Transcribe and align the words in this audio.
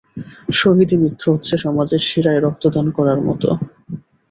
শহীদী 0.53 0.95
মৃত্যু 0.97 1.27
হচ্ছে 1.33 1.53
সমাজের 1.57 2.01
শিরায় 2.07 2.41
রক্তদান 2.41 2.87
করার 2.97 3.19
মতো। 3.27 3.49